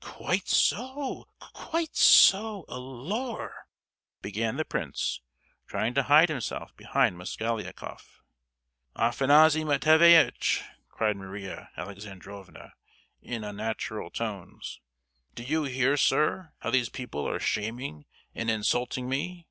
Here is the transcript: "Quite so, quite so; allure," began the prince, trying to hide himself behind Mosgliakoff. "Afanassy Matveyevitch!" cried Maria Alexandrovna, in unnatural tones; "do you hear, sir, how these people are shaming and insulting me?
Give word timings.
"Quite 0.00 0.46
so, 0.46 1.26
quite 1.40 1.96
so; 1.96 2.64
allure," 2.68 3.66
began 4.20 4.56
the 4.56 4.64
prince, 4.64 5.20
trying 5.66 5.92
to 5.94 6.04
hide 6.04 6.28
himself 6.28 6.72
behind 6.76 7.18
Mosgliakoff. 7.18 8.22
"Afanassy 8.94 9.64
Matveyevitch!" 9.64 10.62
cried 10.88 11.16
Maria 11.16 11.70
Alexandrovna, 11.76 12.74
in 13.20 13.42
unnatural 13.42 14.10
tones; 14.12 14.78
"do 15.34 15.42
you 15.42 15.64
hear, 15.64 15.96
sir, 15.96 16.52
how 16.60 16.70
these 16.70 16.88
people 16.88 17.28
are 17.28 17.40
shaming 17.40 18.06
and 18.36 18.48
insulting 18.50 19.08
me? 19.08 19.48